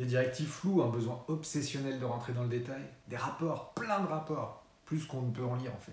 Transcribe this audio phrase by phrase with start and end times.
[0.00, 4.06] Des directives floues, un besoin obsessionnel de rentrer dans le détail, des rapports, plein de
[4.06, 5.92] rapports, plus qu'on ne peut en lire en fait.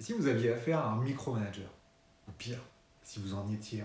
[0.00, 1.68] Et si vous aviez affaire à un micromanager
[2.26, 2.56] Ou pire,
[3.02, 3.84] si vous en étiez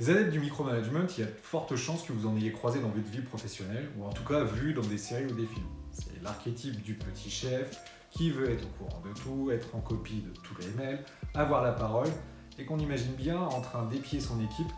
[0.00, 2.80] Les adeptes du micromanagement, il y a de fortes chances que vous en ayez croisé
[2.80, 5.68] dans votre vie professionnelle, ou en tout cas vu dans des séries ou des films.
[5.92, 7.80] C'est l'archétype du petit chef
[8.10, 11.62] qui veut être au courant de tout, être en copie de tous les mails, avoir
[11.62, 12.10] la parole,
[12.58, 14.70] et qu'on imagine bien en train d'épier son équipe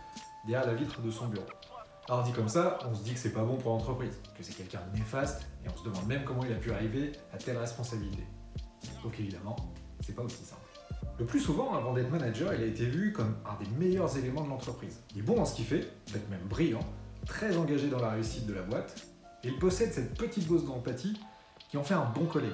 [0.47, 1.47] derrière la vitre de son bureau.
[2.09, 4.55] Alors dit comme ça, on se dit que c'est pas bon pour l'entreprise, que c'est
[4.55, 7.59] quelqu'un de néfaste, et on se demande même comment il a pu arriver à telle
[7.59, 8.23] responsabilité.
[9.03, 9.57] Donc évidemment,
[10.01, 10.61] c'est pas aussi simple.
[11.19, 14.45] Le plus souvent, avant d'être manager, il a été vu comme un des meilleurs éléments
[14.45, 15.01] de l'entreprise.
[15.15, 16.85] Il est bon dans ce qu'il fait, peut-être même brillant,
[17.27, 19.09] très engagé dans la réussite de la boîte,
[19.43, 21.19] et il possède cette petite dose d'empathie
[21.69, 22.53] qui en fait un bon collègue,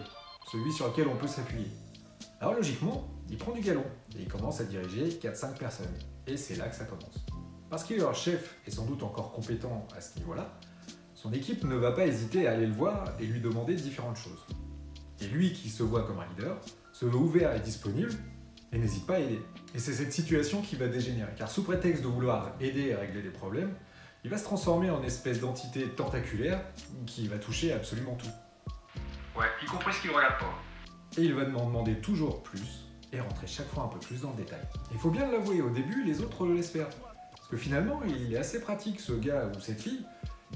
[0.51, 1.69] celui sur lequel on peut s'appuyer.
[2.41, 3.85] Alors logiquement, il prend du galon
[4.17, 5.95] et il commence à diriger 4-5 personnes.
[6.27, 7.25] Et c'est là que ça commence.
[7.71, 10.59] Parce que leur chef est sans doute encore compétent à ce niveau-là,
[11.15, 14.45] son équipe ne va pas hésiter à aller le voir et lui demander différentes choses.
[15.21, 16.61] Et lui qui se voit comme un leader,
[16.93, 18.13] se veut ouvert et disponible,
[18.73, 19.41] et n'hésite pas à aider.
[19.75, 23.23] Et c'est cette situation qui va dégénérer, car sous prétexte de vouloir aider à régler
[23.23, 23.75] des problèmes,
[24.25, 26.61] il va se transformer en espèce d'entité tentaculaire
[27.07, 28.27] qui va toucher absolument tout.
[29.39, 30.55] Ouais, y compris ce qu'il regarde pas.
[31.17, 34.31] Et il va m'en demander toujours plus, et rentrer chaque fois un peu plus dans
[34.31, 34.61] le détail.
[34.91, 36.89] Il faut bien l'avouer, au début, les autres le laissent faire.
[37.37, 40.05] Parce que finalement, il est assez pratique, ce gars ou cette fille,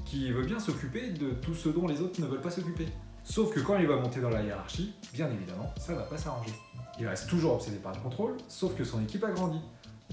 [0.05, 2.87] qui veut bien s'occuper de tout ce dont les autres ne veulent pas s'occuper.
[3.23, 6.53] Sauf que quand il va monter dans la hiérarchie, bien évidemment, ça va pas s'arranger.
[6.99, 9.59] Il reste toujours obsédé par le contrôle, sauf que son équipe a grandi.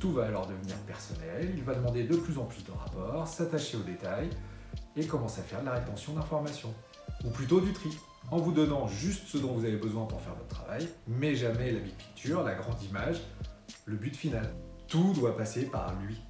[0.01, 3.77] Tout va alors devenir personnel, il va demander de plus en plus de rapports, s'attacher
[3.77, 4.29] aux détails,
[4.97, 6.75] et commence à faire de la rétention d'informations.
[7.25, 7.97] Ou plutôt du tri,
[8.31, 11.71] en vous donnant juste ce dont vous avez besoin pour faire votre travail, mais jamais
[11.73, 13.21] la big picture, la grande image,
[13.87, 14.55] le but final.
[14.89, 16.21] Tout doit passer par lui,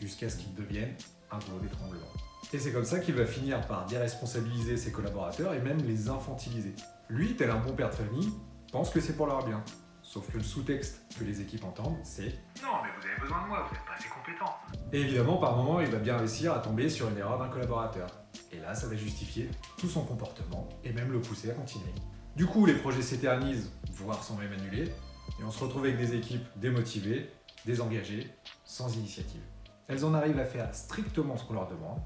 [0.00, 0.94] jusqu'à ce qu'il devienne
[1.30, 2.06] un goulot d'étranglement.
[2.52, 6.74] Et c'est comme ça qu'il va finir par déresponsabiliser ses collaborateurs et même les infantiliser.
[7.08, 8.32] Lui, tel un bon père de famille,
[8.72, 9.62] pense que c'est pour leur bien.
[10.02, 13.48] Sauf que le sous-texte que les équipes entendent, c'est Non, mais vous avez besoin de
[13.48, 14.52] moi, vous n'êtes pas assez compétent.
[14.92, 18.08] Et évidemment, par moment, il va bien réussir à tomber sur une erreur d'un collaborateur.
[18.52, 21.92] Et là, ça va justifier tout son comportement et même le pousser à continuer.
[22.36, 24.92] Du coup, les projets s'éternisent, voire sont même annulés,
[25.38, 27.30] et on se retrouve avec des équipes démotivées,
[27.66, 28.28] désengagées,
[28.64, 29.42] sans initiative.
[29.88, 32.00] Elles en arrivent à faire strictement ce qu'on leur demande,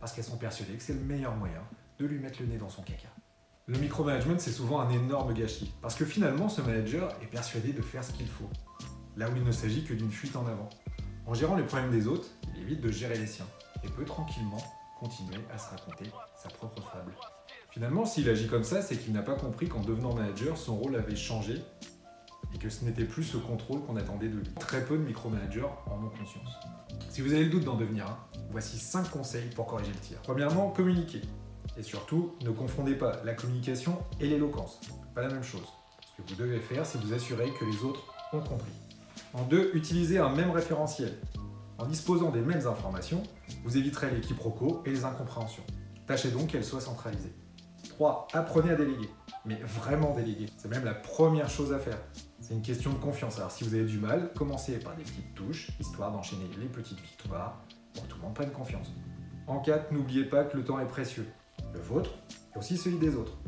[0.00, 1.62] parce qu'elles sont persuadées que c'est le meilleur moyen
[1.98, 3.08] de lui mettre le nez dans son caca.
[3.66, 7.82] Le micromanagement, c'est souvent un énorme gâchis, parce que finalement, ce manager est persuadé de
[7.82, 8.48] faire ce qu'il faut,
[9.16, 10.68] là où il ne s'agit que d'une fuite en avant.
[11.26, 13.48] En gérant les problèmes des autres, il évite de gérer les siens,
[13.84, 14.62] et peut tranquillement
[14.98, 17.14] continuer à se raconter sa propre fable.
[17.70, 20.96] Finalement, s'il agit comme ça, c'est qu'il n'a pas compris qu'en devenant manager, son rôle
[20.96, 21.62] avait changé
[22.54, 24.54] et que ce n'était plus ce contrôle qu'on attendait de lui.
[24.58, 26.48] Très peu de micromanagers en ont conscience.
[27.10, 28.18] Si vous avez le doute d'en devenir un,
[28.50, 30.18] voici 5 conseils pour corriger le tir.
[30.22, 31.22] Premièrement, communiquer.
[31.76, 34.80] Et surtout, ne confondez pas la communication et l'éloquence.
[35.14, 35.66] Pas la même chose.
[36.00, 38.72] Ce que vous devez faire, c'est vous assurer que les autres ont compris.
[39.34, 41.12] En deux, utilisez un même référentiel.
[41.78, 43.22] En disposant des mêmes informations,
[43.62, 45.62] vous éviterez les quiproquos et les incompréhensions.
[46.08, 47.32] Tâchez donc qu'elles soient centralisées.
[47.90, 48.26] 3.
[48.32, 49.08] Apprenez à déléguer.
[49.44, 50.46] Mais vraiment déléguer.
[50.56, 51.98] C'est même la première chose à faire.
[52.40, 53.38] C'est une question de confiance.
[53.38, 57.00] Alors si vous avez du mal, commencez par des petites touches, histoire d'enchaîner les petites
[57.00, 57.62] victoires
[57.94, 58.88] pour que tout le monde prenne confiance.
[59.46, 61.28] En 4, n'oubliez pas que le temps est précieux.
[61.72, 62.10] Le vôtre
[62.56, 63.38] et aussi celui des autres.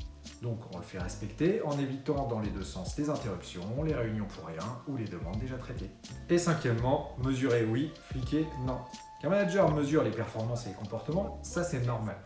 [0.43, 4.27] Donc on le fait respecter en évitant dans les deux sens les interruptions, les réunions
[4.27, 5.91] pour rien ou les demandes déjà traitées.
[6.31, 8.79] Et cinquièmement, mesurer oui, fliquer non.
[9.21, 12.17] Qu'un manager mesure les performances et les comportements, ça c'est normal.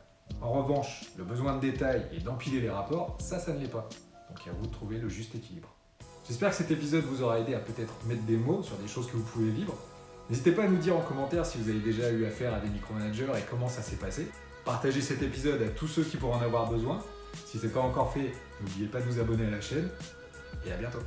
[0.40, 3.88] En revanche, le besoin de détails et d'empiler les rapports, ça ça ne l'est pas.
[4.28, 5.74] Donc à vous de trouver le juste équilibre.
[6.26, 9.08] J'espère que cet épisode vous aura aidé à peut-être mettre des mots sur des choses
[9.08, 9.74] que vous pouvez vivre.
[10.30, 12.68] N'hésitez pas à nous dire en commentaire si vous avez déjà eu affaire à des
[12.68, 14.30] micromanagers et comment ça s'est passé.
[14.64, 17.00] Partagez cet épisode à tous ceux qui pourraient en avoir besoin.
[17.46, 19.88] Si ce n'est pas encore fait, n'oubliez pas de vous abonner à la chaîne
[20.66, 21.02] et à bientôt.